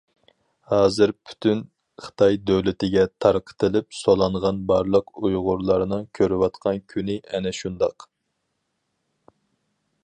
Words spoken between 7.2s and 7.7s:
ئەنە